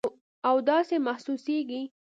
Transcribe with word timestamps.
او 0.47 0.55
داسې 0.69 0.95
محسوسیږي 1.07 1.81